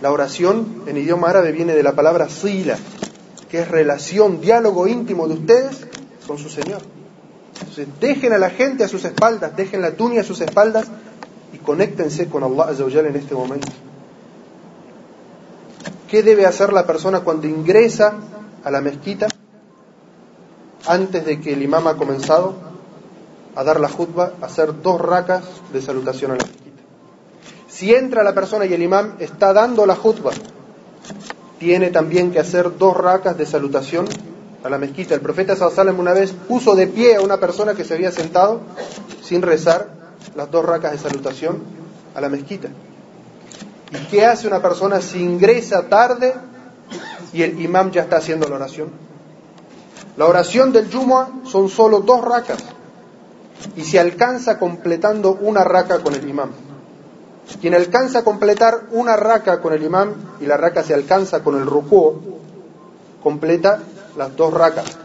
La 0.00 0.12
oración 0.12 0.84
en 0.86 0.96
idioma 0.96 1.30
árabe 1.30 1.52
viene 1.52 1.74
de 1.74 1.82
la 1.82 1.92
palabra 1.92 2.28
sila, 2.28 2.76
que 3.50 3.60
es 3.60 3.68
relación, 3.68 4.40
diálogo 4.40 4.86
íntimo 4.86 5.26
de 5.26 5.34
ustedes 5.34 5.86
con 6.26 6.38
su 6.38 6.48
Señor. 6.48 6.80
Entonces, 7.60 7.88
dejen 8.00 8.32
a 8.32 8.38
la 8.38 8.50
gente 8.50 8.84
a 8.84 8.88
sus 8.88 9.04
espaldas, 9.04 9.56
dejen 9.56 9.82
la 9.82 9.92
tunia 9.92 10.20
a 10.20 10.24
sus 10.24 10.40
espaldas 10.40 10.86
y 11.52 11.58
conéctense 11.58 12.28
con 12.28 12.42
Allah 12.42 12.70
en 12.70 13.16
este 13.16 13.34
momento. 13.34 13.68
¿Qué 16.08 16.22
debe 16.22 16.46
hacer 16.46 16.72
la 16.72 16.86
persona 16.86 17.20
cuando 17.20 17.46
ingresa 17.46 18.14
a 18.64 18.70
la 18.70 18.80
mezquita 18.80 19.28
antes 20.86 21.24
de 21.24 21.40
que 21.40 21.52
el 21.52 21.62
imam 21.62 21.86
ha 21.86 21.96
comenzado 21.96 22.54
a 23.54 23.62
dar 23.64 23.78
la 23.78 23.88
jutba, 23.88 24.32
hacer 24.40 24.80
dos 24.82 25.00
racas 25.00 25.44
de 25.72 25.82
salutación 25.82 26.30
a 26.30 26.36
la 26.36 26.44
mezquita? 26.44 26.82
Si 27.68 27.94
entra 27.94 28.22
la 28.22 28.34
persona 28.34 28.64
y 28.64 28.72
el 28.72 28.82
imam 28.82 29.16
está 29.18 29.52
dando 29.52 29.84
la 29.84 29.96
jutba, 29.96 30.30
tiene 31.58 31.90
también 31.90 32.30
que 32.30 32.38
hacer 32.38 32.78
dos 32.78 32.96
racas 32.96 33.36
de 33.36 33.44
salutación 33.44 34.06
a 34.64 34.70
la 34.70 34.78
mezquita. 34.78 35.14
El 35.14 35.20
profeta 35.20 35.56
Sallallahu 35.56 36.00
una 36.00 36.14
vez 36.14 36.32
puso 36.32 36.74
de 36.74 36.86
pie 36.86 37.16
a 37.16 37.20
una 37.20 37.36
persona 37.38 37.74
que 37.74 37.84
se 37.84 37.94
había 37.94 38.12
sentado 38.12 38.60
sin 39.22 39.42
rezar 39.42 39.97
las 40.38 40.52
dos 40.52 40.64
racas 40.64 40.92
de 40.92 40.98
salutación 40.98 41.64
a 42.14 42.20
la 42.20 42.28
mezquita. 42.28 42.68
¿Y 43.90 44.06
qué 44.06 44.24
hace 44.24 44.46
una 44.46 44.62
persona 44.62 45.00
si 45.00 45.20
ingresa 45.20 45.88
tarde 45.88 46.32
y 47.32 47.42
el 47.42 47.60
imam 47.60 47.90
ya 47.90 48.02
está 48.02 48.18
haciendo 48.18 48.48
la 48.48 48.54
oración? 48.54 48.88
La 50.16 50.26
oración 50.26 50.72
del 50.72 50.92
Jumu'ah 50.92 51.44
son 51.44 51.68
solo 51.68 52.02
dos 52.02 52.24
racas 52.24 52.62
y 53.74 53.82
se 53.82 53.98
alcanza 53.98 54.60
completando 54.60 55.32
una 55.40 55.64
raca 55.64 55.98
con 56.04 56.14
el 56.14 56.28
imam. 56.28 56.50
Quien 57.60 57.74
alcanza 57.74 58.20
a 58.20 58.22
completar 58.22 58.82
una 58.92 59.16
raca 59.16 59.60
con 59.60 59.72
el 59.72 59.82
imam 59.82 60.14
y 60.40 60.46
la 60.46 60.56
raca 60.56 60.84
se 60.84 60.94
alcanza 60.94 61.42
con 61.42 61.56
el 61.56 61.66
ruku, 61.66 62.14
completa 63.24 63.80
las 64.16 64.36
dos 64.36 64.54
racas. 64.54 64.98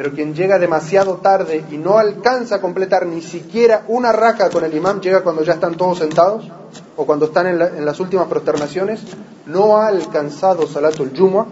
Pero 0.00 0.14
quien 0.14 0.34
llega 0.34 0.58
demasiado 0.58 1.16
tarde 1.16 1.62
y 1.70 1.76
no 1.76 1.98
alcanza 1.98 2.54
a 2.54 2.60
completar 2.62 3.04
ni 3.04 3.20
siquiera 3.20 3.84
una 3.86 4.12
raca 4.12 4.48
con 4.48 4.64
el 4.64 4.74
imam, 4.74 4.98
llega 4.98 5.22
cuando 5.22 5.42
ya 5.42 5.52
están 5.52 5.74
todos 5.74 5.98
sentados 5.98 6.50
o 6.96 7.04
cuando 7.04 7.26
están 7.26 7.48
en, 7.48 7.84
las 7.84 8.00
últimas 8.00 8.26
prosternaciones, 8.26 9.02
no 9.44 9.76
ha 9.76 9.88
alcanzado 9.88 10.66
salatul 10.66 11.12
jumu'ah, 11.14 11.44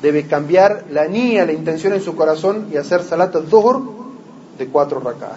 debe 0.00 0.26
cambiar 0.26 0.86
la 0.88 1.06
niña, 1.06 1.44
la 1.44 1.52
intención 1.52 1.92
en 1.92 2.00
su 2.00 2.16
corazón 2.16 2.68
y 2.72 2.78
hacer 2.78 3.02
salatul 3.02 3.46
dhuhr 3.50 3.82
de 4.56 4.68
cuatro 4.68 4.98
rakat. 4.98 5.36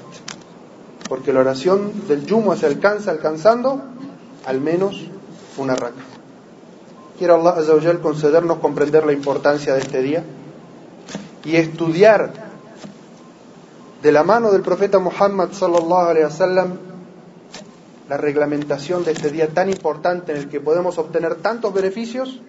Porque 1.10 1.34
la 1.34 1.42
oración 1.42 2.08
del 2.08 2.26
jumu'ah 2.26 2.56
se 2.56 2.68
alcanza 2.68 3.12
alcanzando 3.12 3.82
al 4.46 4.62
menos 4.62 5.10
una 5.58 5.76
raca. 5.76 6.02
Quiero 7.20 7.36
Allah 7.36 8.00
concedernos 8.02 8.60
comprender 8.60 9.06
la 9.06 9.12
importancia 9.12 9.74
de 9.74 9.82
este 9.82 10.02
día 10.02 10.24
y 11.44 11.58
estudiar 11.58 12.45
de 14.06 14.12
la 14.12 14.24
mano 14.24 14.52
del 14.52 14.62
profeta 14.62 15.00
Muhammad 15.00 15.52
sallallahu 15.52 16.10
alaihi 16.10 16.26
wasallam 16.26 16.78
la 18.08 18.18
reglamentación 18.18 19.04
de 19.04 19.14
este 19.14 19.32
día 19.32 19.48
tan 19.48 19.68
importante 19.68 20.32
en 20.32 20.38
el 20.38 20.48
que 20.48 20.60
podemos 20.62 21.00
obtener 21.00 21.34
tantos 21.42 21.74
beneficios 21.74 22.40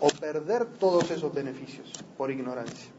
o 0.00 0.08
perder 0.10 0.66
todos 0.66 1.10
esos 1.10 1.32
beneficios 1.32 1.90
por 2.18 2.30
ignorancia. 2.30 2.97